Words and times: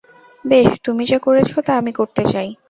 বেশ, 0.45 0.69
তুমি 0.83 1.03
যা 1.05 1.17
করেছ 1.19 1.51
তা 1.59 1.71
আমি 1.77 1.91
করতে 1.91 2.23
চাই। 2.25 2.49